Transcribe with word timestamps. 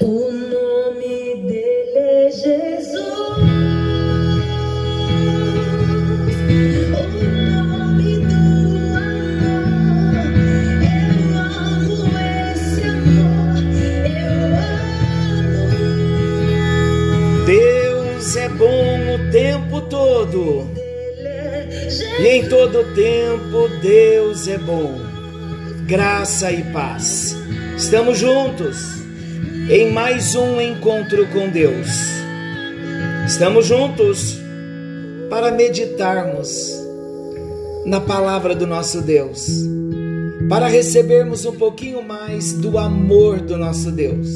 O 0.00 0.30
nome 0.30 1.34
dele 1.46 1.98
é 1.98 2.30
Jesus. 2.30 3.76
É 18.36 19.30
tempo 19.30 19.80
todo. 19.82 20.68
E 22.20 22.26
em 22.26 22.48
todo 22.48 22.94
tempo 22.94 23.68
Deus 23.82 24.48
é 24.48 24.58
bom. 24.58 25.00
Graça 25.86 26.50
e 26.50 26.62
paz. 26.72 27.36
Estamos 27.76 28.18
juntos 28.18 29.05
em 29.68 29.90
mais 29.90 30.36
um 30.36 30.60
encontro 30.60 31.26
com 31.28 31.48
Deus. 31.48 31.88
Estamos 33.26 33.66
juntos 33.66 34.38
para 35.28 35.50
meditarmos 35.50 36.70
na 37.84 38.00
palavra 38.00 38.54
do 38.54 38.64
nosso 38.64 39.02
Deus, 39.02 39.48
para 40.48 40.68
recebermos 40.68 41.44
um 41.44 41.52
pouquinho 41.52 42.00
mais 42.00 42.52
do 42.52 42.78
amor 42.78 43.40
do 43.40 43.56
nosso 43.56 43.90
Deus. 43.90 44.28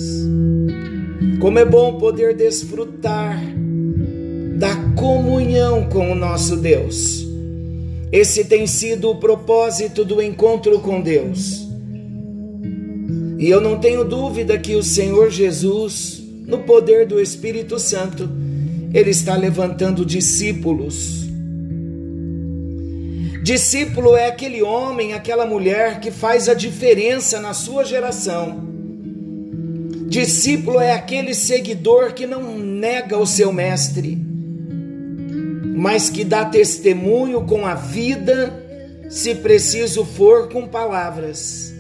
Como 1.41 1.61
é 1.61 1.65
bom 1.65 1.97
poder 1.97 2.35
desfrutar 2.35 3.41
da 4.57 4.75
comunhão 4.97 5.89
com 5.89 6.11
o 6.11 6.15
nosso 6.17 6.57
Deus. 6.57 7.25
Esse 8.11 8.45
tem 8.45 8.67
sido 8.67 9.09
o 9.11 9.17
propósito 9.17 10.05
do 10.05 10.21
encontro 10.21 10.81
com 10.81 11.01
Deus. 11.01 11.70
E 13.41 13.49
eu 13.49 13.59
não 13.59 13.79
tenho 13.79 14.05
dúvida 14.05 14.59
que 14.59 14.77
o 14.77 14.83
Senhor 14.83 15.31
Jesus, 15.31 16.23
no 16.47 16.59
poder 16.59 17.07
do 17.07 17.19
Espírito 17.19 17.79
Santo, 17.79 18.29
ele 18.93 19.09
está 19.09 19.35
levantando 19.35 20.05
discípulos. 20.05 21.27
Discípulo 23.43 24.15
é 24.15 24.27
aquele 24.27 24.63
homem, 24.63 25.15
aquela 25.15 25.47
mulher 25.47 26.01
que 26.01 26.11
faz 26.11 26.51
a 26.51 26.55
diferença 26.55 27.41
na 27.41 27.55
sua 27.55 27.83
geração. 27.83 28.63
Discípulo 30.07 30.79
é 30.79 30.93
aquele 30.93 31.33
seguidor 31.33 32.13
que 32.13 32.27
não 32.27 32.59
nega 32.59 33.17
o 33.17 33.27
seu 33.27 33.51
mestre, 33.55 34.19
mas 35.75 36.11
que 36.11 36.25
dá 36.25 36.45
testemunho 36.45 37.47
com 37.47 37.65
a 37.65 37.75
vida, 37.75 38.53
se 39.09 39.37
preciso 39.37 40.05
for, 40.05 40.51
com 40.51 40.69
palavras. 40.69 41.80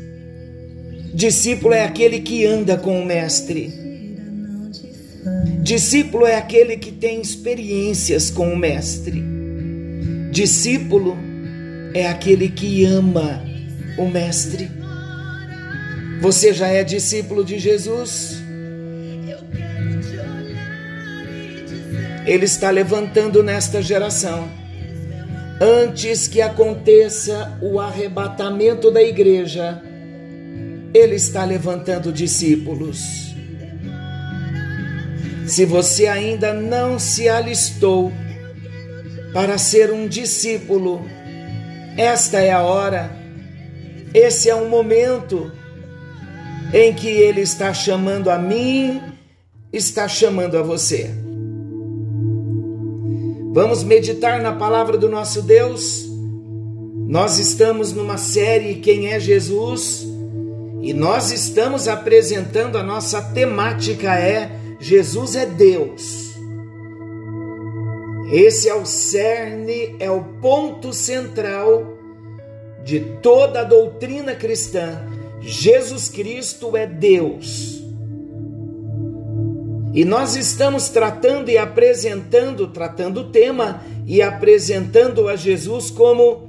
Discípulo 1.12 1.74
é 1.74 1.84
aquele 1.84 2.20
que 2.20 2.46
anda 2.46 2.76
com 2.76 3.00
o 3.00 3.04
mestre. 3.04 3.72
Discípulo 5.62 6.24
é 6.24 6.36
aquele 6.36 6.76
que 6.76 6.92
tem 6.92 7.20
experiências 7.20 8.30
com 8.30 8.52
o 8.52 8.56
mestre. 8.56 9.22
Discípulo 10.30 11.18
é 11.92 12.06
aquele 12.06 12.48
que 12.48 12.84
ama 12.84 13.42
o 13.98 14.06
mestre. 14.06 14.70
Você 16.20 16.52
já 16.52 16.68
é 16.68 16.84
discípulo 16.84 17.44
de 17.44 17.58
Jesus? 17.58 18.40
Ele 22.26 22.44
está 22.44 22.70
levantando 22.70 23.42
nesta 23.42 23.82
geração. 23.82 24.48
Antes 25.60 26.28
que 26.28 26.40
aconteça 26.40 27.58
o 27.60 27.80
arrebatamento 27.80 28.90
da 28.90 29.02
igreja, 29.02 29.82
ele 30.92 31.14
está 31.14 31.44
levantando 31.44 32.12
discípulos. 32.12 33.34
Se 35.46 35.64
você 35.64 36.06
ainda 36.06 36.52
não 36.52 36.98
se 36.98 37.28
alistou 37.28 38.12
para 39.32 39.58
ser 39.58 39.92
um 39.92 40.06
discípulo, 40.06 41.04
esta 41.96 42.38
é 42.40 42.52
a 42.52 42.62
hora, 42.62 43.10
esse 44.14 44.48
é 44.48 44.54
o 44.54 44.68
momento 44.68 45.50
em 46.72 46.92
que 46.94 47.08
Ele 47.08 47.40
está 47.40 47.74
chamando 47.74 48.30
a 48.30 48.38
mim, 48.38 49.00
está 49.72 50.06
chamando 50.08 50.56
a 50.56 50.62
você. 50.62 51.10
Vamos 53.52 53.82
meditar 53.82 54.40
na 54.40 54.52
palavra 54.52 54.96
do 54.96 55.08
nosso 55.08 55.42
Deus? 55.42 56.08
Nós 57.08 57.40
estamos 57.40 57.92
numa 57.92 58.16
série 58.16 58.76
Quem 58.76 59.08
é 59.08 59.18
Jesus? 59.18 60.09
E 60.82 60.94
nós 60.94 61.30
estamos 61.30 61.86
apresentando 61.86 62.78
a 62.78 62.82
nossa 62.82 63.20
temática 63.20 64.14
é 64.14 64.50
Jesus 64.80 65.36
é 65.36 65.44
Deus. 65.44 66.30
Esse 68.32 68.68
é 68.68 68.74
o 68.74 68.86
cerne, 68.86 69.96
é 69.98 70.10
o 70.10 70.22
ponto 70.40 70.92
central 70.92 71.98
de 72.82 73.00
toda 73.20 73.60
a 73.60 73.64
doutrina 73.64 74.34
cristã. 74.34 75.04
Jesus 75.40 76.08
Cristo 76.08 76.76
é 76.76 76.86
Deus. 76.86 77.82
E 79.92 80.04
nós 80.04 80.36
estamos 80.36 80.88
tratando 80.88 81.50
e 81.50 81.58
apresentando, 81.58 82.68
tratando 82.68 83.22
o 83.22 83.30
tema 83.30 83.82
e 84.06 84.22
apresentando 84.22 85.28
a 85.28 85.34
Jesus 85.34 85.90
como 85.90 86.48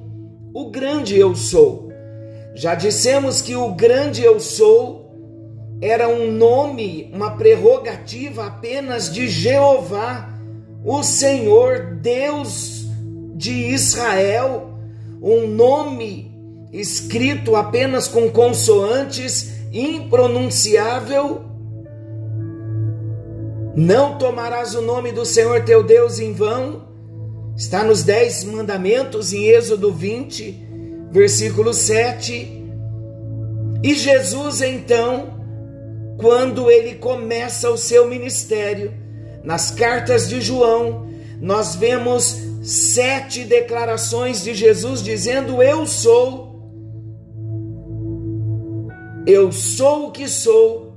o 0.54 0.70
grande 0.70 1.18
eu 1.18 1.36
sou. 1.36 1.91
Já 2.54 2.76
dissemos 2.76 3.42
que 3.42 3.56
o 3.56 3.74
grande 3.74 4.24
eu 4.24 4.40
sou 4.40 5.10
era 5.82 6.08
um 6.08 6.32
nome, 6.32 7.10
uma 7.14 7.32
prerrogativa 7.32 8.46
apenas 8.46 9.12
de 9.12 9.28
Jeová, 9.28 10.30
o 10.86 11.02
Senhor 11.02 11.98
Deus 12.02 12.86
de 13.36 13.52
Israel, 13.52 14.78
um 15.22 15.48
nome 15.48 16.32
escrito 16.72 17.56
apenas 17.56 18.08
com 18.08 18.30
consoantes, 18.30 19.52
impronunciável. 19.74 21.42
Não 23.76 24.18
tomarás 24.18 24.76
o 24.76 24.82
nome 24.82 25.12
do 25.12 25.26
Senhor 25.26 25.64
teu 25.64 25.84
Deus 25.84 26.20
em 26.20 26.34
vão. 26.34 26.88
Está 27.56 27.84
nos 27.84 28.04
Dez 28.04 28.44
Mandamentos, 28.44 29.34
em 29.34 29.48
Êxodo 29.48 29.92
20, 29.92 30.68
versículo 31.12 31.74
7. 31.74 32.60
E 33.84 33.94
Jesus, 33.96 34.62
então, 34.62 35.42
quando 36.18 36.72
ele 36.72 36.96
começa 36.96 37.70
o 37.70 37.78
seu 37.78 38.08
ministério, 38.08 38.94
nas 39.44 39.72
cartas 39.72 40.30
de 40.30 40.40
João, 40.40 41.08
nós 41.40 41.76
vemos 41.76 42.38
sete 42.62 43.44
declarações 43.44 44.44
de 44.44 44.54
Jesus 44.54 45.02
dizendo: 45.02 45.62
Eu 45.62 45.88
sou, 45.88 46.62
eu 49.26 49.52
sou 49.52 50.08
o 50.08 50.12
que 50.12 50.28
sou, 50.28 50.94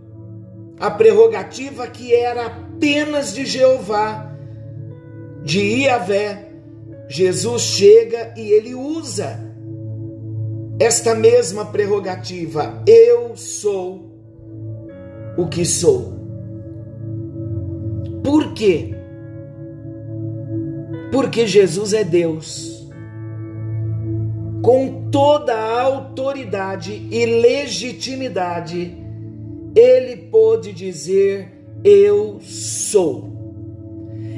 a 0.78 0.90
prerrogativa 0.90 1.86
que 1.86 2.14
era 2.14 2.46
apenas 2.46 3.32
de 3.32 3.46
Jeová, 3.46 4.30
de 5.42 5.60
Iavé. 5.60 6.50
Jesus 7.06 7.62
chega 7.62 8.32
e 8.34 8.50
ele 8.50 8.74
usa 8.74 9.43
esta 10.78 11.14
mesma 11.14 11.66
prerrogativa: 11.66 12.82
Eu 12.86 13.36
sou 13.36 14.10
o 15.36 15.46
que 15.46 15.64
sou. 15.64 16.14
Por 18.22 18.54
quê? 18.54 18.94
Porque 21.12 21.46
Jesus 21.46 21.92
é 21.92 22.02
Deus. 22.02 22.72
Com 24.62 25.10
toda 25.10 25.54
a 25.54 25.82
autoridade 25.82 27.06
e 27.10 27.26
legitimidade, 27.26 28.96
ele 29.76 30.16
pôde 30.16 30.72
dizer: 30.72 31.52
Eu 31.84 32.38
sou. 32.40 33.32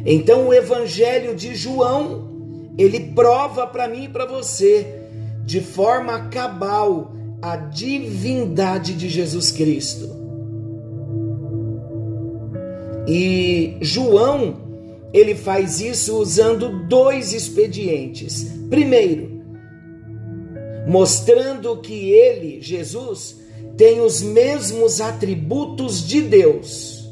Então, 0.05 0.49
o 0.49 0.55
Evangelho 0.55 1.35
de 1.35 1.55
João, 1.55 2.73
ele 2.77 3.13
prova 3.15 3.67
para 3.67 3.89
mim 3.89 4.05
e 4.05 4.09
para 4.09 4.27
você, 4.27 5.06
de 5.47 5.61
forma 5.61 6.29
cabal, 6.29 7.15
a 7.41 7.55
divindade 7.57 8.95
de 8.95 9.09
Jesus 9.09 9.53
Cristo. 9.53 10.11
E 13.07 13.77
João, 13.81 14.57
ele 15.13 15.37
faz 15.37 15.81
isso 15.81 16.19
usando 16.19 16.89
dois 16.89 17.33
expedientes. 17.33 18.51
Primeiro, 18.69 19.41
mostrando 20.89 21.77
que 21.77 22.11
ele, 22.11 22.61
Jesus, 22.61 23.37
tem 23.77 24.01
os 24.01 24.21
mesmos 24.21 25.01
atributos 25.01 26.05
de 26.05 26.23
Deus. 26.23 27.09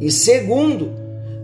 E 0.00 0.10
segundo, 0.10 0.92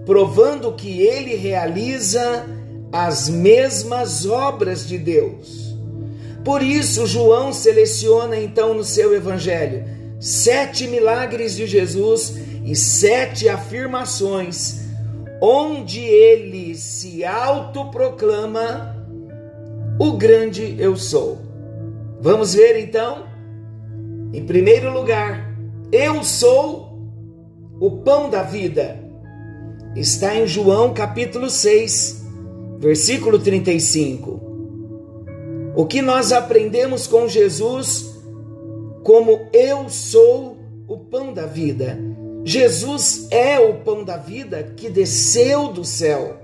provando 0.05 0.73
que 0.75 1.00
ele 1.00 1.34
realiza 1.34 2.44
as 2.93 3.31
mesmas 3.31 4.26
obras 4.26 4.87
de 4.87 4.99
Deus. 4.99 5.69
Por 6.44 6.62
isso, 6.62 7.06
João 7.06 7.52
seleciona 7.52 8.37
então 8.37 8.75
no 8.75 8.84
seu 8.84 9.14
evangelho 9.14 9.84
sete 10.20 10.87
milagres 10.87 11.56
de 11.56 11.66
Jesus 11.66 12.37
e 12.64 12.76
sete 12.76 13.48
afirmações, 13.48 14.81
onde 15.40 16.00
ele 16.00 16.75
se 16.75 17.25
autoproclama 17.25 18.96
o 19.98 20.12
grande 20.12 20.76
eu 20.78 20.96
sou. 20.96 21.38
Vamos 22.20 22.54
ver 22.54 22.78
então? 22.78 23.25
Em 24.32 24.44
primeiro 24.44 24.92
lugar, 24.92 25.54
eu 25.90 26.22
sou 26.22 26.98
o 27.81 27.90
pão 28.02 28.28
da 28.28 28.42
vida. 28.42 28.98
Está 29.96 30.37
em 30.37 30.46
João 30.46 30.94
capítulo 30.94 31.50
6, 31.50 32.25
versículo 32.78 33.38
35. 33.38 34.39
O 35.75 35.87
que 35.87 36.02
nós 36.02 36.32
aprendemos 36.32 37.06
com 37.06 37.28
Jesus 37.28 38.11
como 39.02 39.49
eu 39.52 39.88
sou 39.88 40.58
o 40.87 40.99
pão 40.99 41.32
da 41.32 41.46
vida. 41.46 41.99
Jesus 42.44 43.28
é 43.31 43.58
o 43.58 43.75
pão 43.75 44.05
da 44.05 44.17
vida 44.17 44.72
que 44.76 44.88
desceu 44.88 45.69
do 45.69 45.84
céu. 45.84 46.37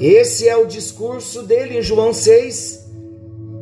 Esse 0.00 0.48
é 0.48 0.56
o 0.56 0.66
discurso 0.66 1.42
dele 1.42 1.78
em 1.78 1.82
João 1.82 2.12
6. 2.12 2.86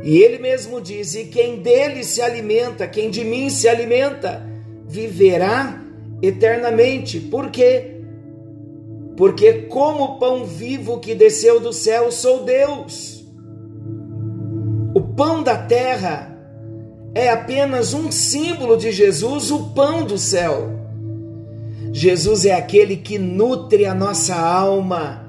E 0.02 0.18
ele 0.18 0.38
mesmo 0.38 0.80
diz: 0.80 1.14
E 1.14 1.24
quem 1.24 1.60
dele 1.60 2.04
se 2.04 2.20
alimenta, 2.20 2.86
quem 2.86 3.10
de 3.10 3.24
mim 3.24 3.48
se 3.50 3.68
alimenta, 3.68 4.46
viverá 4.86 5.82
eternamente. 6.22 7.18
Por 7.18 7.50
quê? 7.50 7.92
Porque, 9.16 9.62
como 9.62 10.18
pão 10.18 10.44
vivo 10.44 11.00
que 11.00 11.14
desceu 11.14 11.58
do 11.58 11.72
céu, 11.72 12.12
sou 12.12 12.44
Deus. 12.44 13.15
Pão 15.16 15.42
da 15.42 15.56
terra 15.56 16.36
é 17.14 17.30
apenas 17.30 17.94
um 17.94 18.12
símbolo 18.12 18.76
de 18.76 18.92
Jesus, 18.92 19.50
o 19.50 19.70
pão 19.70 20.04
do 20.04 20.18
céu. 20.18 20.68
Jesus 21.90 22.44
é 22.44 22.52
aquele 22.52 22.98
que 22.98 23.18
nutre 23.18 23.86
a 23.86 23.94
nossa 23.94 24.34
alma, 24.34 25.26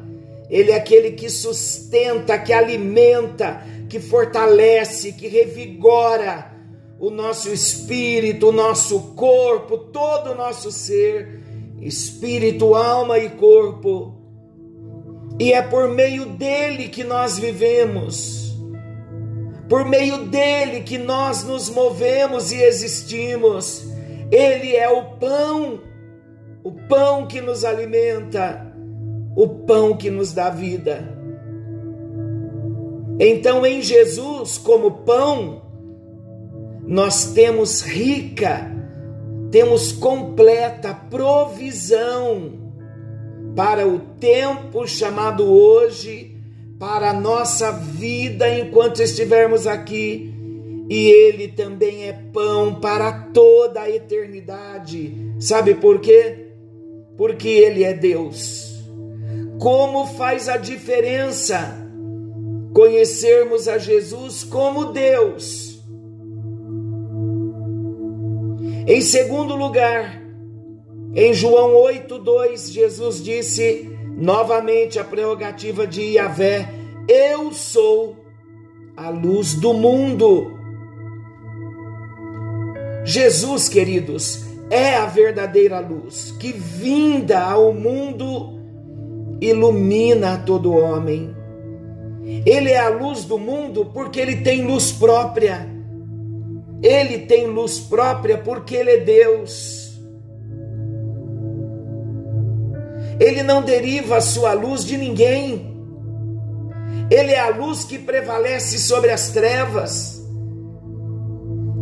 ele 0.50 0.72
é 0.72 0.76
aquele 0.76 1.12
que 1.12 1.30
sustenta, 1.30 2.38
que 2.38 2.52
alimenta, 2.52 3.62
que 3.88 4.02
fortalece, 4.02 5.14
que 5.14 5.30
revigora 5.30 6.52
o 7.00 7.10
nosso 7.10 7.50
espírito, 7.50 8.50
o 8.50 8.52
nosso 8.52 9.00
corpo, 9.16 9.78
todo 9.78 10.32
o 10.32 10.36
nosso 10.36 10.70
ser, 10.70 11.42
espírito, 11.80 12.76
alma 12.76 13.18
e 13.20 13.30
corpo. 13.30 14.14
E 15.40 15.54
é 15.54 15.62
por 15.62 15.88
meio 15.88 16.26
dele 16.26 16.90
que 16.90 17.06
nós 17.06 17.40
vivemos 17.40 18.47
por 19.70 19.86
meio 19.86 20.26
dele 20.26 20.82
que 20.82 20.98
nós 20.98 21.44
nos 21.44 21.70
movemos 21.70 22.52
e 22.52 22.62
existimos. 22.62 23.86
Ele 24.32 24.76
é 24.76 24.90
o 24.90 25.16
pão, 25.18 25.80
o 26.64 26.72
pão 26.72 27.28
que 27.28 27.42
nos 27.42 27.66
alimenta, 27.66 28.74
o 29.36 29.48
pão 29.48 29.96
que 29.96 30.10
nos 30.10 30.34
dá 30.34 30.50
vida. 30.50 31.16
Então, 33.20 33.66
em 33.66 33.82
Jesus, 33.82 34.58
como 34.58 35.04
pão, 35.04 35.62
nós 36.86 37.34
temos 37.34 37.82
rica, 37.82 38.72
temos 39.52 39.92
completa 39.92 40.94
provisão 40.94 42.54
para 43.56 43.88
o 43.88 44.00
tempo 44.00 44.88
chamado 44.88 45.44
hoje 45.46 46.37
para 46.80 47.10
a 47.10 47.14
nossa 47.14 47.72
vida 47.72 48.48
enquanto 48.50 49.02
estivermos 49.02 49.66
aqui, 49.66 50.34
e 50.90 51.10
Ele 51.10 51.48
também 51.48 52.08
é 52.08 52.14
pão 52.14 52.76
para 52.76 53.12
toda 53.12 53.82
a 53.82 53.90
eternidade. 53.90 55.34
Sabe 55.40 55.76
por 55.76 56.00
quê? 56.00 56.48
Porque 57.18 57.50
Ele 57.50 57.84
é 57.84 57.94
Deus. 57.94 58.74
Como 59.60 60.06
faz 60.06 60.48
a 60.48 60.56
diferença 60.56 61.76
conhecermos 62.74 63.68
a 63.68 63.78
Jesus 63.78 64.44
como 64.44 64.94
Deus? 64.94 65.82
Em 68.86 69.02
segundo 69.02 69.56
lugar, 69.56 70.22
em 71.14 71.34
João 71.34 71.74
8,2, 71.74 72.72
Jesus 72.72 73.22
disse: 73.22 73.97
Novamente 74.18 74.98
a 74.98 75.04
prerrogativa 75.04 75.86
de 75.86 76.02
Yahvé: 76.16 76.68
Eu 77.08 77.54
sou 77.54 78.16
a 78.96 79.10
luz 79.10 79.54
do 79.54 79.76
mundo. 79.76 80.58
Jesus, 83.06 83.70
queridos, 83.70 84.44
é 84.72 84.96
a 84.96 85.06
verdadeira 85.06 85.80
luz 85.80 86.36
que, 86.40 86.52
vinda 86.52 87.40
ao 87.40 87.72
mundo, 87.72 88.60
ilumina 89.40 90.34
a 90.34 90.38
todo 90.40 90.74
homem. 90.74 91.36
Ele 92.44 92.72
é 92.72 92.80
a 92.80 92.90
luz 92.90 93.24
do 93.24 93.38
mundo 93.38 93.86
porque 93.94 94.20
ele 94.20 94.38
tem 94.38 94.64
luz 94.64 94.92
própria. 94.92 95.70
Ele 96.82 97.20
tem 97.20 97.46
luz 97.46 97.80
própria 97.80 98.40
porque 98.40 98.76
ele 98.76 98.92
é 98.92 98.98
Deus. 98.98 99.87
Ele 103.20 103.42
não 103.42 103.62
deriva 103.62 104.18
a 104.18 104.22
sua 104.22 104.54
luz 104.54 104.86
de 104.86 104.96
ninguém. 104.96 105.76
Ele 107.10 107.32
é 107.32 107.40
a 107.40 107.50
luz 107.50 107.84
que 107.84 107.98
prevalece 107.98 108.78
sobre 108.78 109.12
as 109.12 109.30
trevas. 109.30 110.24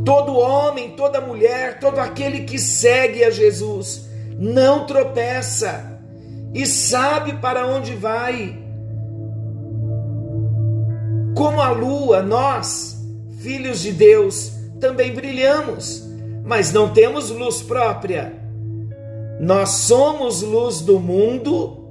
Todo 0.05 0.37
homem, 0.37 0.91
toda 0.91 1.19
mulher, 1.19 1.79
todo 1.79 1.99
aquele 1.99 2.41
que 2.41 2.59
segue 2.59 3.23
a 3.23 3.31
Jesus 3.31 4.07
não 4.37 4.85
tropeça 4.85 5.99
e 6.53 6.65
sabe 6.65 7.33
para 7.33 7.65
onde 7.65 7.95
vai. 7.95 8.63
Como 11.35 11.59
a 11.59 11.71
lua, 11.71 12.21
nós, 12.21 12.97
filhos 13.39 13.81
de 13.81 13.91
Deus, 13.91 14.53
também 14.79 15.13
brilhamos, 15.13 16.03
mas 16.45 16.71
não 16.71 16.93
temos 16.93 17.29
luz 17.29 17.61
própria 17.61 18.44
nós 19.39 19.69
somos 19.69 20.41
luz 20.41 20.81
do 20.81 20.99
mundo 20.99 21.83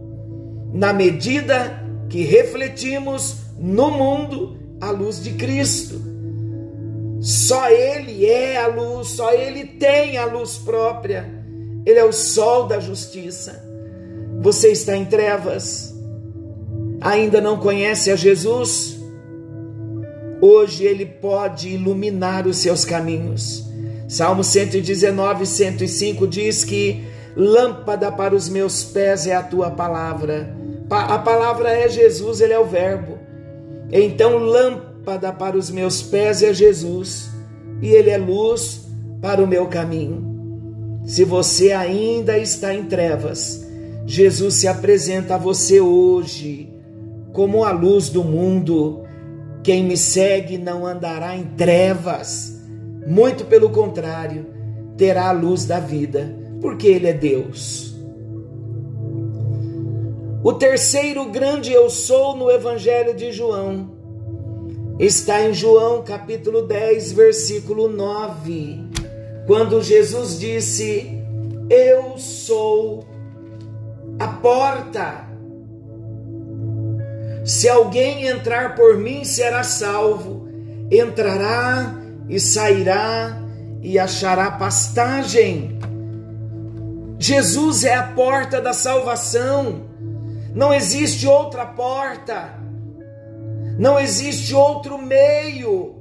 na 0.72 0.92
medida 0.92 1.82
que 2.08 2.22
refletimos 2.22 3.36
no 3.58 3.90
mundo 3.90 4.56
a 4.80 4.90
luz 4.90 5.22
de 5.22 5.32
Cristo. 5.32 6.00
Só 7.20 7.68
Ele 7.70 8.26
é 8.26 8.56
a 8.58 8.66
luz, 8.66 9.08
só 9.08 9.32
Ele 9.32 9.64
tem 9.64 10.18
a 10.18 10.24
luz 10.24 10.58
própria. 10.58 11.28
Ele 11.86 11.98
é 11.98 12.04
o 12.04 12.12
sol 12.12 12.66
da 12.66 12.80
justiça. 12.80 13.62
Você 14.40 14.72
está 14.72 14.96
em 14.96 15.04
trevas, 15.04 15.94
ainda 17.00 17.40
não 17.40 17.58
conhece 17.58 18.10
a 18.10 18.16
Jesus? 18.16 18.98
Hoje 20.40 20.84
Ele 20.84 21.06
pode 21.06 21.68
iluminar 21.68 22.46
os 22.46 22.58
seus 22.58 22.84
caminhos. 22.84 23.64
Salmo 24.08 24.44
119, 24.44 25.46
105 25.46 26.26
diz 26.26 26.64
que 26.64 27.13
Lâmpada 27.36 28.12
para 28.12 28.34
os 28.34 28.48
meus 28.48 28.84
pés 28.84 29.26
é 29.26 29.34
a 29.34 29.42
tua 29.42 29.70
palavra. 29.70 30.54
A 30.88 31.18
palavra 31.18 31.70
é 31.70 31.88
Jesus, 31.88 32.40
ele 32.40 32.52
é 32.52 32.58
o 32.58 32.64
Verbo. 32.64 33.18
Então, 33.90 34.38
lâmpada 34.38 35.32
para 35.32 35.56
os 35.56 35.70
meus 35.70 36.00
pés 36.02 36.42
é 36.42 36.54
Jesus, 36.54 37.28
e 37.82 37.88
ele 37.88 38.10
é 38.10 38.16
luz 38.16 38.86
para 39.20 39.42
o 39.42 39.46
meu 39.46 39.66
caminho. 39.66 41.02
Se 41.04 41.24
você 41.24 41.72
ainda 41.72 42.38
está 42.38 42.72
em 42.72 42.84
trevas, 42.84 43.66
Jesus 44.06 44.54
se 44.54 44.68
apresenta 44.68 45.34
a 45.34 45.38
você 45.38 45.80
hoje 45.80 46.72
como 47.32 47.64
a 47.64 47.72
luz 47.72 48.08
do 48.08 48.22
mundo. 48.22 49.02
Quem 49.62 49.82
me 49.82 49.96
segue 49.96 50.56
não 50.56 50.86
andará 50.86 51.36
em 51.36 51.44
trevas, 51.44 52.62
muito 53.06 53.44
pelo 53.44 53.70
contrário, 53.70 54.46
terá 54.96 55.28
a 55.28 55.32
luz 55.32 55.64
da 55.64 55.80
vida 55.80 56.43
porque 56.64 56.88
Ele 56.88 57.08
é 57.08 57.12
Deus. 57.12 57.94
O 60.42 60.54
terceiro 60.54 61.26
grande 61.26 61.70
eu 61.70 61.90
sou 61.90 62.34
no 62.34 62.50
Evangelho 62.50 63.14
de 63.14 63.30
João 63.32 63.92
está 64.98 65.42
em 65.42 65.52
João 65.52 66.02
capítulo 66.02 66.62
10, 66.62 67.12
versículo 67.12 67.86
9, 67.86 68.80
quando 69.46 69.82
Jesus 69.82 70.38
disse: 70.38 71.22
Eu 71.68 72.16
sou 72.16 73.04
a 74.18 74.28
porta. 74.28 75.28
Se 77.44 77.68
alguém 77.68 78.26
entrar 78.26 78.74
por 78.74 78.96
mim, 78.96 79.22
será 79.22 79.62
salvo. 79.62 80.48
Entrará 80.90 81.94
e 82.26 82.40
sairá 82.40 83.38
e 83.82 83.98
achará 83.98 84.50
pastagem. 84.52 85.73
Jesus 87.18 87.84
é 87.84 87.94
a 87.94 88.02
porta 88.02 88.60
da 88.60 88.72
salvação. 88.72 89.82
Não 90.54 90.72
existe 90.72 91.26
outra 91.26 91.64
porta. 91.66 92.54
Não 93.78 93.98
existe 93.98 94.54
outro 94.54 94.98
meio 94.98 95.94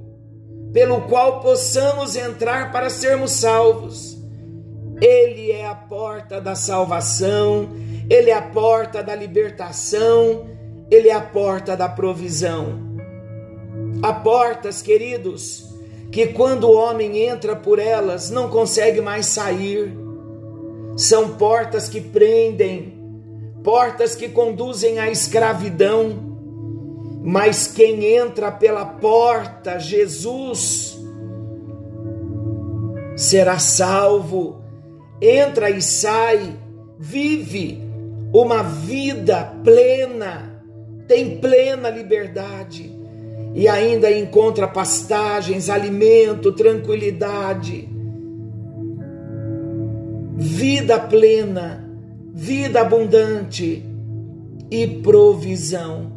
pelo 0.74 1.02
qual 1.02 1.40
possamos 1.40 2.16
entrar 2.16 2.72
para 2.72 2.90
sermos 2.90 3.32
salvos. 3.32 4.18
Ele 5.02 5.52
é 5.52 5.68
a 5.68 5.76
porta 5.76 6.40
da 6.40 6.56
salvação, 6.56 7.70
ele 8.10 8.30
é 8.30 8.34
a 8.34 8.42
porta 8.42 9.04
da 9.04 9.16
libertação, 9.16 10.48
ele 10.90 11.10
é 11.10 11.14
a 11.14 11.22
porta 11.22 11.76
da 11.76 11.90
provisão. 11.90 12.94
Há 14.02 14.14
portas, 14.14 14.82
queridos, 14.82 15.68
que 16.12 16.28
quando 16.28 16.66
o 16.66 16.76
homem 16.76 17.20
entra 17.20 17.56
por 17.56 17.80
elas 17.80 18.30
não 18.30 18.50
consegue 18.50 19.02
mais 19.02 19.28
sair. 19.28 20.03
São 20.96 21.36
portas 21.38 21.90
que 21.90 22.00
prendem, 22.00 22.94
portas 23.64 24.16
que 24.16 24.30
conduzem 24.30 25.00
à 25.00 25.10
escravidão. 25.10 26.32
Mas 27.24 27.68
quem 27.68 28.06
entra 28.06 28.52
pela 28.52 28.86
porta, 28.86 29.80
Jesus, 29.80 31.00
será 33.16 33.60
salvo, 33.60 34.62
entra 35.22 35.70
e 35.70 35.82
sai, 35.82 36.58
vive 37.00 37.82
uma 38.34 38.64
vida 38.64 39.54
plena, 39.64 40.62
tem 41.08 41.38
plena 41.38 41.90
liberdade. 41.90 42.92
E 43.56 43.68
ainda 43.68 44.12
encontra 44.12 44.68
pastagens, 44.68 45.70
alimento, 45.70 46.52
tranquilidade, 46.52 47.88
vida 50.36 51.00
plena, 51.00 51.88
vida 52.34 52.82
abundante 52.82 53.86
e 54.70 54.88
provisão. 54.88 56.12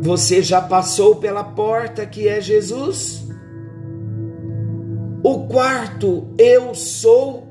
Você 0.00 0.42
já 0.42 0.60
passou 0.60 1.16
pela 1.16 1.44
porta 1.44 2.06
que 2.06 2.28
é 2.28 2.40
Jesus? 2.40 3.26
O 5.22 5.46
quarto, 5.46 6.28
eu 6.38 6.74
sou, 6.74 7.46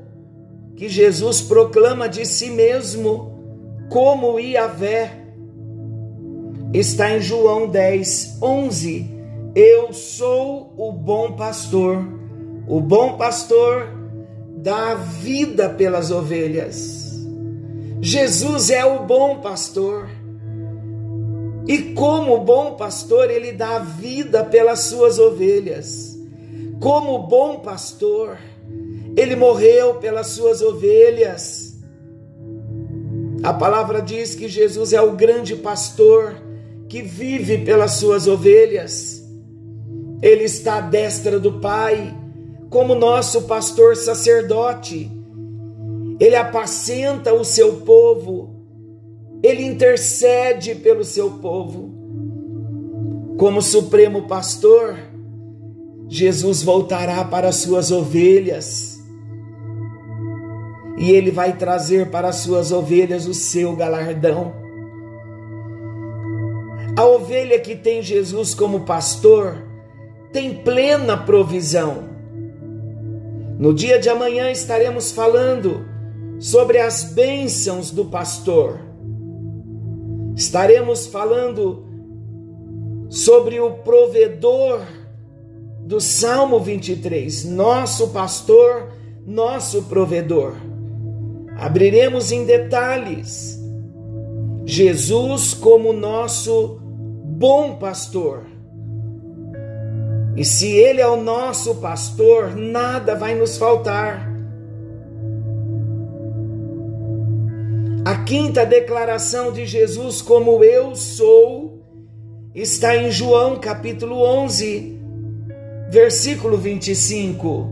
que 0.76 0.88
Jesus 0.88 1.40
proclama 1.40 2.08
de 2.08 2.26
si 2.26 2.50
mesmo, 2.50 3.32
como 3.88 4.38
Iavé, 4.38 5.22
está 6.72 7.16
em 7.16 7.20
João 7.20 7.68
10, 7.68 8.38
11. 8.42 9.10
Eu 9.54 9.92
sou 9.92 10.74
o 10.76 10.92
bom 10.92 11.32
pastor. 11.32 12.06
O 12.66 12.80
bom 12.80 13.16
pastor 13.16 14.01
dá 14.62 14.94
vida 14.94 15.68
pelas 15.68 16.12
ovelhas. 16.12 17.20
Jesus 18.00 18.70
é 18.70 18.84
o 18.84 19.00
bom 19.00 19.40
pastor. 19.40 20.08
E 21.66 21.92
como 21.94 22.38
bom 22.38 22.74
pastor, 22.74 23.28
ele 23.28 23.52
dá 23.52 23.80
vida 23.80 24.44
pelas 24.44 24.80
suas 24.80 25.18
ovelhas. 25.18 26.16
Como 26.80 27.26
bom 27.26 27.58
pastor, 27.58 28.38
ele 29.16 29.34
morreu 29.34 29.96
pelas 29.96 30.28
suas 30.28 30.62
ovelhas. 30.62 31.76
A 33.42 33.52
palavra 33.52 34.00
diz 34.00 34.36
que 34.36 34.48
Jesus 34.48 34.92
é 34.92 35.00
o 35.00 35.16
grande 35.16 35.56
pastor 35.56 36.36
que 36.88 37.02
vive 37.02 37.58
pelas 37.64 37.92
suas 37.92 38.28
ovelhas. 38.28 39.24
Ele 40.20 40.44
está 40.44 40.76
à 40.76 40.80
destra 40.80 41.40
do 41.40 41.54
Pai, 41.54 42.21
como 42.72 42.94
nosso 42.94 43.42
pastor 43.42 43.94
sacerdote. 43.94 45.12
Ele 46.18 46.34
apacenta 46.34 47.34
o 47.34 47.44
seu 47.44 47.82
povo, 47.82 48.64
ele 49.42 49.62
intercede 49.62 50.74
pelo 50.74 51.04
seu 51.04 51.32
povo. 51.32 51.92
Como 53.36 53.60
supremo 53.60 54.22
pastor, 54.22 54.96
Jesus 56.08 56.62
voltará 56.62 57.22
para 57.24 57.48
as 57.48 57.56
suas 57.56 57.90
ovelhas 57.90 58.98
e 60.96 61.10
ele 61.10 61.30
vai 61.30 61.56
trazer 61.56 62.10
para 62.10 62.28
as 62.28 62.36
suas 62.36 62.72
ovelhas 62.72 63.26
o 63.26 63.34
seu 63.34 63.76
galardão. 63.76 64.54
A 66.96 67.04
ovelha 67.04 67.58
que 67.58 67.76
tem 67.76 68.00
Jesus 68.00 68.54
como 68.54 68.80
pastor 68.80 69.62
tem 70.32 70.54
plena 70.54 71.16
provisão. 71.16 72.11
No 73.62 73.72
dia 73.72 73.96
de 73.96 74.08
amanhã 74.08 74.50
estaremos 74.50 75.12
falando 75.12 75.86
sobre 76.40 76.80
as 76.80 77.04
bênçãos 77.04 77.92
do 77.92 78.06
pastor. 78.06 78.80
Estaremos 80.34 81.06
falando 81.06 81.86
sobre 83.08 83.60
o 83.60 83.70
provedor 83.70 84.80
do 85.86 86.00
Salmo 86.00 86.58
23, 86.58 87.44
nosso 87.44 88.08
pastor, 88.08 88.88
nosso 89.24 89.84
provedor. 89.84 90.54
Abriremos 91.56 92.32
em 92.32 92.44
detalhes 92.44 93.62
Jesus 94.64 95.54
como 95.54 95.92
nosso 95.92 96.80
bom 97.24 97.76
pastor. 97.76 98.42
E 100.36 100.44
se 100.44 100.70
Ele 100.70 101.00
é 101.00 101.06
o 101.06 101.16
nosso 101.16 101.76
pastor, 101.76 102.56
nada 102.56 103.14
vai 103.14 103.34
nos 103.34 103.58
faltar. 103.58 104.32
A 108.04 108.16
quinta 108.24 108.66
declaração 108.66 109.52
de 109.52 109.64
Jesus, 109.64 110.20
como 110.20 110.64
eu 110.64 110.96
sou, 110.96 111.82
está 112.54 112.96
em 112.96 113.10
João 113.10 113.60
capítulo 113.60 114.22
11, 114.22 114.98
versículo 115.88 116.56
25. 116.56 117.70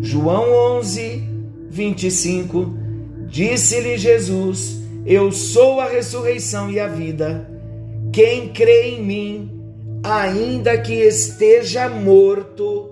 João 0.00 0.78
11, 0.78 1.22
25. 1.68 2.74
Disse-lhe 3.28 3.98
Jesus: 3.98 4.80
Eu 5.04 5.30
sou 5.30 5.78
a 5.80 5.86
ressurreição 5.86 6.70
e 6.70 6.80
a 6.80 6.88
vida. 6.88 7.48
Quem 8.12 8.48
crê 8.48 8.92
em 8.92 9.04
mim, 9.04 9.59
ainda 10.02 10.78
que 10.78 10.94
esteja 10.94 11.88
morto, 11.88 12.90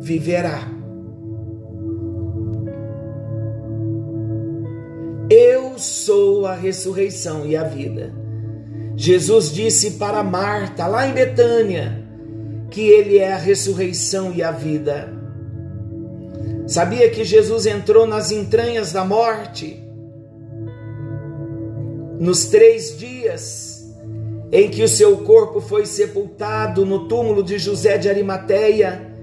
viverá. 0.00 0.68
Eu 5.28 5.78
sou 5.78 6.46
a 6.46 6.54
ressurreição 6.54 7.44
e 7.46 7.56
a 7.56 7.64
vida. 7.64 8.12
Jesus 8.94 9.52
disse 9.52 9.92
para 9.92 10.22
Marta, 10.22 10.86
lá 10.86 11.06
em 11.06 11.12
Betânia, 11.12 12.02
que 12.70 12.82
ele 12.82 13.18
é 13.18 13.32
a 13.32 13.38
ressurreição 13.38 14.32
e 14.32 14.42
a 14.42 14.50
vida. 14.50 15.12
Sabia 16.66 17.10
que 17.10 17.24
Jesus 17.24 17.66
entrou 17.66 18.06
nas 18.06 18.30
entranhas 18.30 18.92
da 18.92 19.04
morte? 19.04 19.82
Nos 22.18 22.46
três 22.46 22.96
dias 22.96 23.65
em 24.52 24.70
que 24.70 24.82
o 24.82 24.88
seu 24.88 25.18
corpo 25.18 25.60
foi 25.60 25.86
sepultado 25.86 26.86
no 26.86 27.08
túmulo 27.08 27.42
de 27.42 27.58
José 27.58 27.98
de 27.98 28.08
Arimateia, 28.08 29.14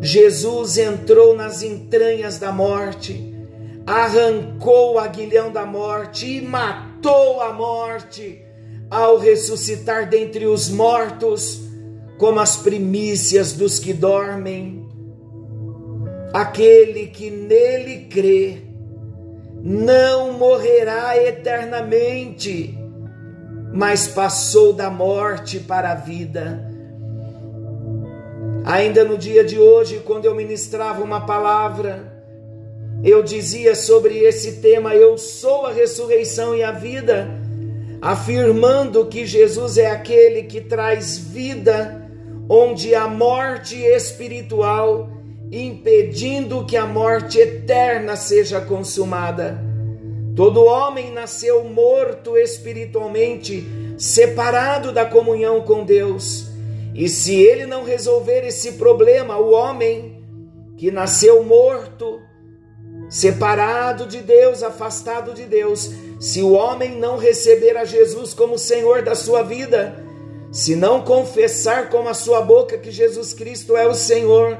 Jesus 0.00 0.76
entrou 0.76 1.34
nas 1.34 1.62
entranhas 1.62 2.38
da 2.38 2.52
morte, 2.52 3.34
arrancou 3.86 4.94
o 4.94 4.98
aguilhão 4.98 5.50
da 5.50 5.64
morte 5.64 6.26
e 6.26 6.40
matou 6.40 7.40
a 7.40 7.52
morte 7.52 8.42
ao 8.90 9.18
ressuscitar 9.18 10.08
dentre 10.08 10.46
os 10.46 10.68
mortos, 10.68 11.62
como 12.18 12.40
as 12.40 12.56
primícias 12.56 13.52
dos 13.52 13.78
que 13.78 13.92
dormem. 13.92 14.86
Aquele 16.32 17.06
que 17.06 17.30
nele 17.30 18.06
crê 18.10 18.58
não 19.62 20.32
morrerá 20.34 21.16
eternamente 21.16 22.78
mas 23.76 24.08
passou 24.08 24.72
da 24.72 24.88
morte 24.88 25.60
para 25.60 25.92
a 25.92 25.94
vida. 25.94 26.64
Ainda 28.64 29.04
no 29.04 29.18
dia 29.18 29.44
de 29.44 29.58
hoje, 29.58 30.02
quando 30.02 30.24
eu 30.24 30.34
ministrava 30.34 31.04
uma 31.04 31.26
palavra, 31.26 32.10
eu 33.04 33.22
dizia 33.22 33.74
sobre 33.74 34.20
esse 34.20 34.60
tema: 34.62 34.94
Eu 34.94 35.18
sou 35.18 35.66
a 35.66 35.72
ressurreição 35.72 36.56
e 36.56 36.62
a 36.62 36.72
vida, 36.72 37.28
afirmando 38.00 39.04
que 39.04 39.26
Jesus 39.26 39.76
é 39.76 39.90
aquele 39.90 40.44
que 40.44 40.62
traz 40.62 41.18
vida 41.18 42.02
onde 42.48 42.94
a 42.94 43.06
morte 43.06 43.76
espiritual, 43.76 45.10
impedindo 45.52 46.64
que 46.64 46.78
a 46.78 46.86
morte 46.86 47.38
eterna 47.38 48.16
seja 48.16 48.58
consumada. 48.58 49.65
Todo 50.36 50.66
homem 50.66 51.10
nasceu 51.10 51.64
morto 51.64 52.36
espiritualmente, 52.36 53.66
separado 53.96 54.92
da 54.92 55.06
comunhão 55.06 55.62
com 55.62 55.82
Deus. 55.82 56.48
E 56.94 57.08
se 57.08 57.34
ele 57.34 57.64
não 57.64 57.84
resolver 57.84 58.46
esse 58.46 58.72
problema, 58.72 59.38
o 59.38 59.52
homem 59.52 60.22
que 60.76 60.90
nasceu 60.90 61.42
morto, 61.42 62.20
separado 63.08 64.06
de 64.06 64.20
Deus, 64.20 64.62
afastado 64.62 65.32
de 65.32 65.44
Deus, 65.44 65.90
se 66.20 66.42
o 66.42 66.52
homem 66.52 66.98
não 66.98 67.16
receber 67.16 67.74
a 67.78 67.86
Jesus 67.86 68.34
como 68.34 68.58
Senhor 68.58 69.02
da 69.02 69.14
sua 69.14 69.42
vida, 69.42 70.04
se 70.52 70.76
não 70.76 71.00
confessar 71.00 71.88
com 71.88 72.06
a 72.06 72.12
sua 72.12 72.42
boca 72.42 72.76
que 72.76 72.90
Jesus 72.90 73.32
Cristo 73.32 73.74
é 73.74 73.86
o 73.86 73.94
Senhor 73.94 74.58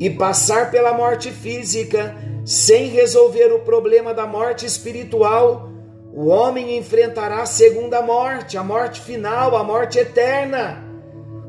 e 0.00 0.10
passar 0.10 0.72
pela 0.72 0.92
morte 0.92 1.30
física 1.30 2.16
sem 2.44 2.88
resolver 2.88 3.52
o 3.52 3.60
problema 3.60 4.12
da 4.12 4.26
morte 4.26 4.66
espiritual, 4.66 5.70
o 6.12 6.26
homem 6.26 6.76
enfrentará 6.76 7.42
a 7.42 7.46
segunda 7.46 8.02
morte, 8.02 8.58
a 8.58 8.64
morte 8.64 9.00
final, 9.00 9.56
a 9.56 9.64
morte 9.64 9.98
eterna, 9.98 10.84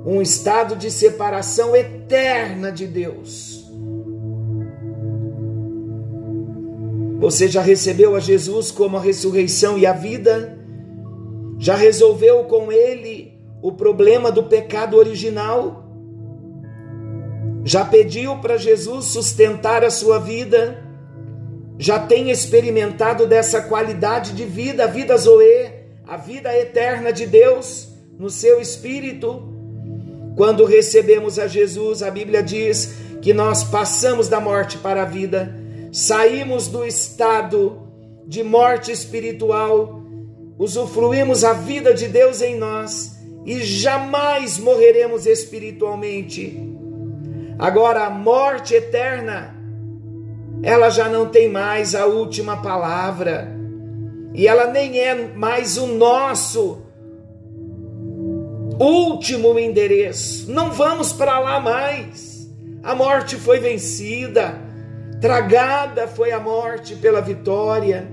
um 0.06 0.22
estado 0.22 0.76
de 0.76 0.92
separação 0.92 1.76
eterna 1.76 2.72
de 2.72 2.88
Deus. 2.88 3.64
Você 7.20 7.48
já 7.48 7.62
recebeu 7.62 8.16
a 8.16 8.20
Jesus 8.20 8.70
como 8.70 8.98
a 8.98 9.02
ressurreição 9.02 9.78
e 9.78 9.86
a 9.86 9.94
vida? 9.94 10.60
Já 11.58 11.76
resolveu 11.76 12.44
com 12.44 12.72
ele 12.72 13.40
o 13.62 13.72
problema 13.72 14.30
do 14.30 14.44
pecado 14.44 14.98
original? 14.98 15.86
Já 17.64 17.86
pediu 17.86 18.38
para 18.40 18.58
Jesus 18.58 19.06
sustentar 19.06 19.86
a 19.86 19.90
sua 19.90 20.20
vida? 20.20 20.83
Já 21.78 22.00
tem 22.00 22.30
experimentado 22.30 23.26
dessa 23.26 23.62
qualidade 23.62 24.34
de 24.34 24.46
vida, 24.46 24.84
a 24.84 24.88
vida 24.88 25.18
Zoe, 25.18 25.72
a 26.08 26.18
vida 26.18 26.56
eterna 26.58 27.12
de 27.12 27.26
Deus 27.26 27.90
no 28.18 28.30
seu 28.30 28.62
espírito? 28.62 29.52
Quando 30.36 30.66
recebemos 30.66 31.38
a 31.38 31.48
Jesus, 31.48 32.04
a 32.04 32.10
Bíblia 32.10 32.42
diz 32.42 32.94
que 33.22 33.34
nós 33.34 33.64
passamos 33.64 34.28
da 34.28 34.40
morte 34.40 34.78
para 34.78 35.04
a 35.04 35.06
vida, 35.06 35.56
saímos 35.92 36.68
do 36.68 36.86
estado 36.86 37.82
de 38.28 38.44
morte 38.44 38.92
espiritual, 38.92 40.02
usufruímos 40.58 41.44
a 41.44 41.54
vida 41.54 41.94
de 41.94 42.08
Deus 42.08 42.42
em 42.42 42.58
nós 42.58 43.18
e 43.46 43.62
jamais 43.64 44.58
morreremos 44.58 45.26
espiritualmente 45.26 46.74
Agora, 47.58 48.06
a 48.06 48.10
morte 48.10 48.74
eterna, 48.74 49.56
ela 50.64 50.90
já 50.90 51.10
não 51.10 51.28
tem 51.28 51.50
mais 51.50 51.94
a 51.94 52.06
última 52.06 52.62
palavra, 52.62 53.54
e 54.34 54.48
ela 54.48 54.72
nem 54.72 54.98
é 54.98 55.14
mais 55.36 55.78
o 55.78 55.86
nosso 55.88 56.82
último 58.80 59.60
endereço. 59.60 60.50
Não 60.50 60.72
vamos 60.72 61.12
para 61.14 61.38
lá 61.40 61.60
mais. 61.60 62.50
A 62.82 62.96
morte 62.96 63.36
foi 63.36 63.60
vencida, 63.60 64.60
tragada 65.22 66.08
foi 66.08 66.32
a 66.32 66.40
morte 66.40 66.96
pela 66.96 67.22
vitória. 67.22 68.08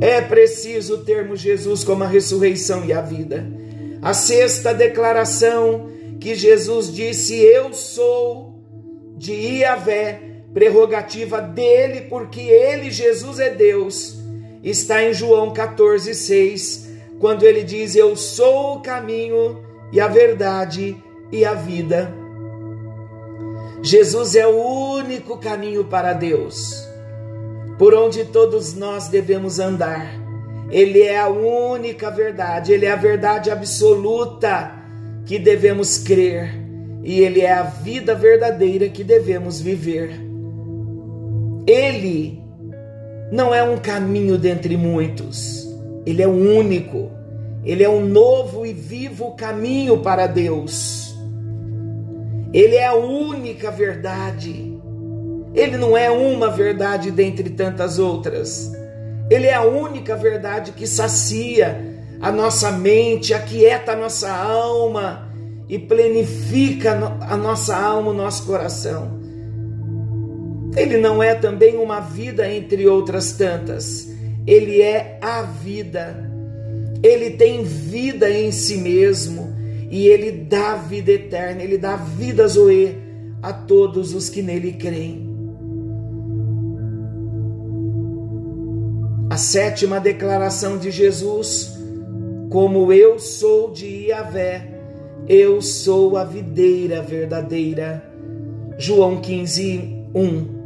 É 0.00 0.20
preciso 0.20 0.98
termos 0.98 1.40
Jesus 1.40 1.82
como 1.82 2.04
a 2.04 2.06
ressurreição 2.06 2.84
e 2.84 2.92
a 2.92 3.00
vida. 3.00 3.46
A 4.00 4.14
sexta 4.14 4.72
declaração 4.72 5.88
que 6.20 6.34
Jesus 6.34 6.92
disse: 6.92 7.36
Eu 7.36 7.72
sou 7.72 8.62
de 9.16 9.32
Iavé, 9.32 10.29
prerrogativa 10.52 11.40
dele, 11.40 12.02
porque 12.02 12.40
ele, 12.40 12.90
Jesus, 12.90 13.38
é 13.38 13.50
Deus. 13.50 14.18
Está 14.62 15.02
em 15.02 15.12
João 15.12 15.52
14, 15.52 16.14
6, 16.14 16.88
quando 17.18 17.44
ele 17.44 17.62
diz: 17.62 17.94
Eu 17.94 18.14
sou 18.16 18.76
o 18.76 18.80
caminho 18.80 19.62
e 19.92 20.00
a 20.00 20.08
verdade 20.08 20.96
e 21.32 21.44
a 21.44 21.54
vida. 21.54 22.12
Jesus 23.82 24.34
é 24.34 24.46
o 24.46 24.56
único 24.56 25.38
caminho 25.38 25.84
para 25.84 26.12
Deus, 26.12 26.86
por 27.78 27.94
onde 27.94 28.26
todos 28.26 28.74
nós 28.74 29.08
devemos 29.08 29.58
andar. 29.58 30.18
Ele 30.70 31.02
é 31.02 31.18
a 31.18 31.28
única 31.28 32.10
verdade, 32.10 32.72
ele 32.72 32.86
é 32.86 32.92
a 32.92 32.96
verdade 32.96 33.50
absoluta 33.50 34.72
que 35.24 35.38
devemos 35.38 35.98
crer 35.98 36.60
e 37.02 37.20
Ele 37.20 37.40
é 37.40 37.52
a 37.52 37.62
vida 37.62 38.14
verdadeira 38.14 38.88
que 38.88 39.02
devemos 39.02 39.60
viver. 39.60 40.29
Ele 41.70 42.42
não 43.30 43.54
é 43.54 43.62
um 43.62 43.76
caminho 43.78 44.36
dentre 44.36 44.76
muitos, 44.76 45.68
Ele 46.04 46.20
é 46.20 46.26
o 46.26 46.32
único, 46.32 47.12
Ele 47.64 47.84
é 47.84 47.88
um 47.88 48.04
novo 48.04 48.66
e 48.66 48.72
vivo 48.72 49.36
caminho 49.36 49.98
para 49.98 50.26
Deus. 50.26 51.14
Ele 52.52 52.74
é 52.74 52.86
a 52.86 52.94
única 52.94 53.70
verdade. 53.70 54.76
Ele 55.54 55.76
não 55.76 55.96
é 55.96 56.10
uma 56.10 56.50
verdade 56.50 57.12
dentre 57.12 57.50
tantas 57.50 58.00
outras. 58.00 58.72
Ele 59.30 59.46
é 59.46 59.54
a 59.54 59.62
única 59.62 60.16
verdade 60.16 60.72
que 60.72 60.88
sacia 60.88 62.02
a 62.20 62.32
nossa 62.32 62.72
mente, 62.72 63.32
aquieta 63.32 63.92
a 63.92 63.96
nossa 63.96 64.28
alma 64.28 65.30
e 65.68 65.78
plenifica 65.78 66.98
a 67.20 67.36
nossa 67.36 67.76
alma, 67.76 68.10
o 68.10 68.14
nosso 68.14 68.44
coração. 68.44 69.19
Ele 70.76 70.96
não 70.96 71.22
é 71.22 71.34
também 71.34 71.76
uma 71.76 72.00
vida 72.00 72.50
entre 72.50 72.86
outras 72.86 73.32
tantas, 73.32 74.08
ele 74.46 74.80
é 74.80 75.18
a 75.20 75.42
vida. 75.42 76.30
Ele 77.02 77.30
tem 77.30 77.64
vida 77.64 78.30
em 78.30 78.52
si 78.52 78.76
mesmo 78.76 79.54
e 79.90 80.06
ele 80.06 80.30
dá 80.30 80.76
vida 80.76 81.12
eterna, 81.12 81.62
ele 81.62 81.78
dá 81.78 81.96
vida 81.96 82.46
Zoe 82.46 82.96
a 83.42 83.52
todos 83.52 84.14
os 84.14 84.28
que 84.28 84.42
nele 84.42 84.72
creem. 84.72 85.28
A 89.30 89.36
sétima 89.36 89.98
declaração 89.98 90.76
de 90.76 90.90
Jesus 90.90 91.80
como 92.50 92.92
eu 92.92 93.20
sou 93.20 93.70
de 93.70 93.86
Iavé, 93.86 94.68
eu 95.28 95.62
sou 95.62 96.16
a 96.16 96.24
videira 96.24 97.00
verdadeira. 97.00 98.02
João 98.76 99.20
15, 99.20 100.04
1. 100.12 100.59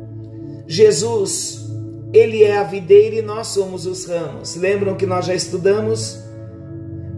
Jesus, 0.66 1.68
ele 2.12 2.42
é 2.42 2.56
a 2.56 2.62
videira 2.62 3.16
e 3.16 3.22
nós 3.22 3.48
somos 3.48 3.86
os 3.86 4.06
ramos. 4.06 4.56
Lembram 4.56 4.94
que 4.96 5.06
nós 5.06 5.26
já 5.26 5.34
estudamos? 5.34 6.18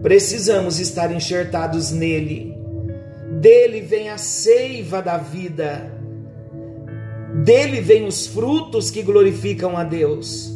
Precisamos 0.01 0.79
estar 0.79 1.11
enxertados 1.13 1.91
nele. 1.91 2.55
Dele 3.39 3.81
vem 3.81 4.09
a 4.09 4.17
seiva 4.17 5.01
da 5.01 5.17
vida. 5.17 5.93
Dele 7.43 7.81
vem 7.81 8.05
os 8.07 8.27
frutos 8.27 8.89
que 8.89 9.03
glorificam 9.03 9.77
a 9.77 9.83
Deus. 9.83 10.51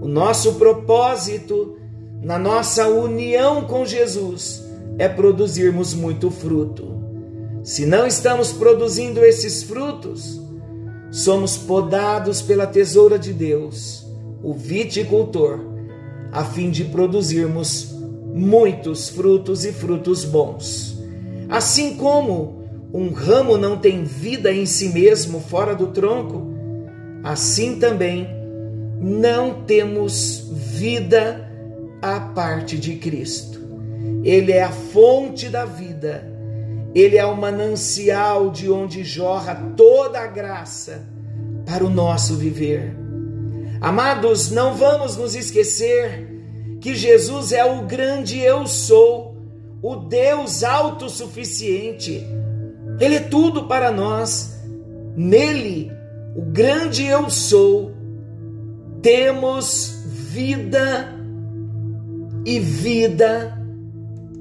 O 0.00 0.06
nosso 0.06 0.54
propósito 0.54 1.76
na 2.22 2.38
nossa 2.38 2.88
união 2.88 3.64
com 3.64 3.84
Jesus 3.84 4.64
é 4.98 5.08
produzirmos 5.08 5.94
muito 5.94 6.30
fruto. 6.30 6.96
Se 7.62 7.86
não 7.86 8.06
estamos 8.06 8.52
produzindo 8.52 9.24
esses 9.24 9.62
frutos, 9.62 10.40
somos 11.10 11.56
podados 11.56 12.42
pela 12.42 12.66
tesoura 12.66 13.18
de 13.18 13.32
Deus, 13.32 14.06
o 14.42 14.52
viticultor, 14.52 15.60
a 16.32 16.44
fim 16.44 16.70
de 16.70 16.84
produzirmos 16.84 17.94
muitos 18.34 19.08
frutos 19.08 19.64
e 19.64 19.72
frutos 19.72 20.24
bons. 20.24 20.98
Assim 21.48 21.96
como 21.96 22.64
um 22.92 23.10
ramo 23.10 23.56
não 23.56 23.78
tem 23.78 24.04
vida 24.04 24.52
em 24.52 24.66
si 24.66 24.88
mesmo 24.90 25.40
fora 25.40 25.74
do 25.74 25.88
tronco, 25.88 26.54
assim 27.22 27.78
também 27.78 28.28
não 29.00 29.62
temos 29.64 30.50
vida 30.52 31.50
a 32.02 32.20
parte 32.20 32.78
de 32.78 32.96
Cristo. 32.96 33.60
Ele 34.22 34.52
é 34.52 34.62
a 34.62 34.70
fonte 34.70 35.48
da 35.48 35.64
vida, 35.64 36.35
ele 36.98 37.18
é 37.18 37.26
o 37.26 37.36
manancial 37.36 38.50
de 38.50 38.70
onde 38.70 39.04
jorra 39.04 39.54
toda 39.76 40.18
a 40.18 40.26
graça 40.26 41.06
para 41.66 41.84
o 41.84 41.90
nosso 41.90 42.36
viver. 42.36 42.96
Amados, 43.82 44.50
não 44.50 44.74
vamos 44.74 45.14
nos 45.14 45.34
esquecer 45.34 46.26
que 46.80 46.94
Jesus 46.94 47.52
é 47.52 47.62
o 47.66 47.82
grande 47.82 48.40
eu 48.40 48.66
sou, 48.66 49.36
o 49.82 49.96
Deus 49.96 50.64
autossuficiente. 50.64 52.26
Ele 52.98 53.16
é 53.16 53.20
tudo 53.20 53.64
para 53.64 53.90
nós. 53.90 54.58
Nele, 55.14 55.92
o 56.34 56.40
grande 56.40 57.04
eu 57.04 57.28
sou, 57.28 57.92
temos 59.02 60.02
vida 60.06 61.14
e 62.46 62.58
vida 62.58 63.54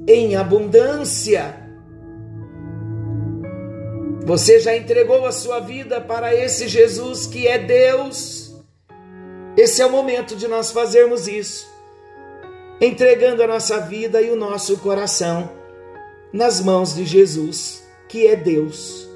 em 0.07 0.37
abundância. 0.37 1.64
Você 4.25 4.59
já 4.59 4.75
entregou 4.75 5.23
a 5.27 5.31
sua 5.31 5.59
vida 5.59 6.01
para 6.01 6.33
esse 6.33 6.67
Jesus 6.67 7.27
que 7.27 7.47
é 7.47 7.59
Deus? 7.59 8.55
Esse 9.55 9.83
é 9.83 9.85
o 9.85 9.91
momento 9.91 10.35
de 10.35 10.47
nós 10.47 10.71
fazermos 10.71 11.27
isso, 11.27 11.67
entregando 12.81 13.43
a 13.43 13.47
nossa 13.47 13.79
vida 13.81 14.19
e 14.23 14.31
o 14.31 14.35
nosso 14.35 14.77
coração 14.77 15.51
nas 16.33 16.59
mãos 16.59 16.95
de 16.95 17.05
Jesus, 17.05 17.83
que 18.09 18.25
é 18.25 18.35
Deus. 18.35 19.07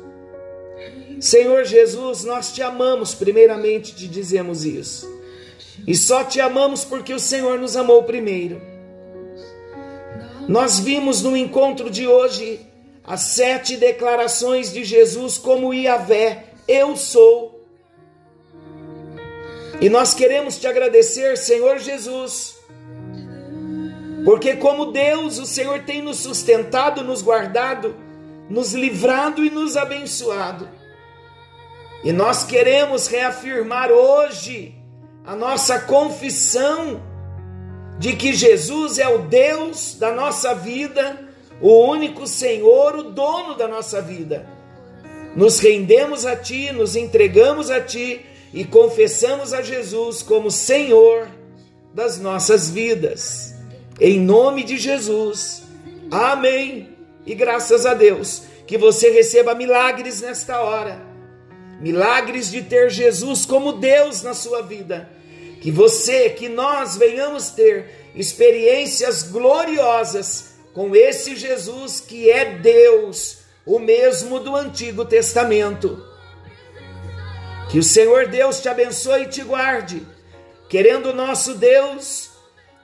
Senhor 1.20 1.66
Jesus, 1.66 2.24
nós 2.24 2.54
te 2.54 2.62
amamos, 2.62 3.16
primeiramente 3.16 3.96
te 3.96 4.08
dizemos 4.08 4.64
isso. 4.64 5.12
E 5.88 5.96
só 5.96 6.24
te 6.24 6.40
amamos 6.40 6.86
porque 6.86 7.16
o 7.16 7.20
Senhor 7.20 7.58
nos 7.58 7.76
amou 7.76 8.04
primeiro. 8.04 8.62
Nós 10.48 10.80
vimos 10.80 11.24
no 11.24 11.36
encontro 11.36 11.90
de 11.90 12.08
hoje 12.08 12.69
as 13.10 13.22
sete 13.22 13.76
declarações 13.76 14.72
de 14.72 14.84
Jesus 14.84 15.40
como 15.40 15.74
Iavé, 15.74 16.44
eu 16.68 16.96
sou. 16.96 17.66
E 19.82 19.90
nós 19.90 20.14
queremos 20.14 20.60
te 20.60 20.68
agradecer, 20.68 21.36
Senhor 21.36 21.80
Jesus, 21.80 22.56
porque 24.24 24.58
como 24.58 24.92
Deus, 24.92 25.40
o 25.40 25.46
Senhor 25.48 25.80
tem 25.86 26.04
nos 26.04 26.18
sustentado, 26.18 27.04
nos 27.04 27.24
guardado, 27.24 27.96
nos 28.48 28.74
livrado 28.74 29.44
e 29.44 29.50
nos 29.50 29.76
abençoado. 29.76 30.70
E 32.04 32.12
nós 32.12 32.44
queremos 32.44 33.08
reafirmar 33.08 33.90
hoje 33.90 34.76
a 35.26 35.36
nossa 35.36 35.80
confissão 35.80 37.02
de 37.98 38.16
que 38.16 38.34
Jesus 38.34 39.00
é 39.00 39.08
o 39.08 39.24
Deus 39.24 39.96
da 39.96 40.12
nossa 40.12 40.54
vida, 40.54 41.29
o 41.62 41.86
único 41.90 42.26
Senhor, 42.28 42.96
o 42.96 43.04
dono 43.04 43.56
da 43.56 43.68
nossa 43.68 44.02
vida. 44.02 44.48
Nos 45.36 45.60
rendemos 45.60 46.26
a 46.26 46.36
Ti, 46.36 46.72
nos 46.72 46.96
entregamos 46.96 47.70
a 47.70 47.82
Ti 47.82 48.26
e 48.54 48.64
confessamos 48.66 49.54
a 49.54 49.62
Jesus 49.62 50.22
como 50.22 50.50
Senhor 50.50 51.28
das 51.94 52.20
nossas 52.20 52.70
vidas. 52.70 53.54
Em 54.00 54.20
nome 54.20 54.64
de 54.64 54.78
Jesus. 54.78 55.64
Amém. 56.10 56.90
E 57.26 57.36
graças 57.36 57.86
a 57.86 57.94
Deus 57.94 58.44
que 58.66 58.78
você 58.78 59.10
receba 59.10 59.54
milagres 59.54 60.22
nesta 60.22 60.62
hora. 60.62 61.02
Milagres 61.80 62.52
de 62.52 62.62
ter 62.62 62.90
Jesus 62.90 63.46
como 63.46 63.74
Deus 63.74 64.22
na 64.22 64.34
sua 64.34 64.62
vida 64.62 65.10
que 65.60 65.72
você, 65.72 66.30
que 66.30 66.48
nós 66.48 66.96
venhamos 66.96 67.50
ter 67.50 68.12
experiências 68.16 69.24
gloriosas 69.24 70.54
com 70.74 70.96
esse 70.96 71.36
Jesus 71.36 72.00
que 72.00 72.30
é 72.30 72.58
Deus, 72.58 73.40
o 73.66 73.80
mesmo 73.80 74.40
do 74.40 74.56
Antigo 74.56 75.06
Testamento. 75.06 76.06
Que 77.70 77.80
o 77.80 77.84
Senhor 77.84 78.28
Deus 78.28 78.60
te 78.60 78.70
abençoe 78.70 79.24
e 79.24 79.28
te 79.28 79.44
guarde. 79.44 80.06
Querendo 80.68 81.14
nosso 81.14 81.56
Deus, 81.56 82.32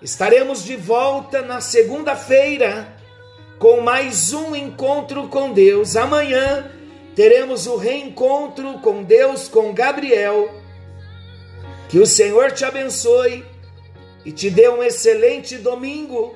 estaremos 0.01 0.63
de 0.63 0.75
volta 0.75 1.41
na 1.41 1.61
segunda-feira 1.61 2.95
com 3.57 3.81
mais 3.81 4.33
um 4.33 4.55
encontro 4.55 5.27
com 5.27 5.51
Deus. 5.51 5.95
Amanhã 5.95 6.71
teremos 7.15 7.67
o 7.67 7.77
reencontro 7.77 8.79
com 8.79 9.03
Deus 9.03 9.47
com 9.47 9.73
Gabriel 9.73 10.65
que 11.89 11.99
o 11.99 12.05
Senhor 12.05 12.51
te 12.51 12.65
abençoe 12.65 13.45
e 14.25 14.31
te 14.31 14.49
dê 14.49 14.67
um 14.67 14.81
excelente 14.81 15.57
domingo 15.57 16.35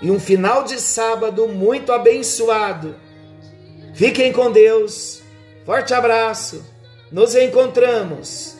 e 0.00 0.10
um 0.10 0.20
final 0.20 0.64
de 0.64 0.80
sábado 0.80 1.48
muito 1.48 1.92
abençoado. 1.92 2.94
Fiquem 3.94 4.32
com 4.32 4.50
Deus. 4.52 5.22
Forte 5.64 5.92
abraço. 5.94 6.64
Nos 7.10 7.34
encontramos. 7.34 8.57